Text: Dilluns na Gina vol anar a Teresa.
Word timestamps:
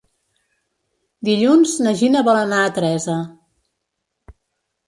Dilluns 1.29 1.75
na 1.87 1.93
Gina 2.01 2.23
vol 2.31 2.39
anar 2.39 2.65
a 2.65 2.73
Teresa. 2.79 3.19